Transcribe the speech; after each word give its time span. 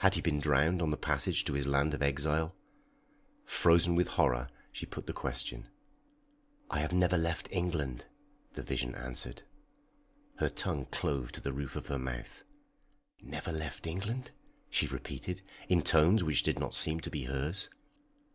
Had 0.00 0.12
he 0.12 0.20
been 0.20 0.40
drowned 0.40 0.82
on 0.82 0.90
the 0.90 0.96
passage 0.98 1.44
to 1.46 1.54
his 1.54 1.66
land 1.66 1.94
of 1.94 2.02
exile? 2.02 2.54
Frozen 3.46 3.94
with 3.94 4.08
horror, 4.08 4.50
she 4.70 4.84
put 4.84 5.06
the 5.06 5.14
question. 5.14 5.70
"I 6.68 6.80
have 6.80 6.92
never 6.92 7.16
left 7.16 7.48
England!" 7.50 8.04
the 8.52 8.62
vision 8.62 8.94
answered. 8.94 9.44
Her 10.36 10.50
tongue 10.50 10.84
clove 10.90 11.32
to 11.32 11.40
the 11.40 11.54
roof 11.54 11.76
of 11.76 11.86
her 11.86 11.98
mouth. 11.98 12.44
"Never 13.22 13.52
left 13.52 13.86
England?" 13.86 14.32
she 14.68 14.86
repeated, 14.86 15.40
in 15.66 15.80
tones 15.80 16.22
which 16.22 16.42
did 16.42 16.58
not 16.58 16.74
seem 16.74 17.00
to 17.00 17.08
be 17.10 17.24
hers. 17.24 17.70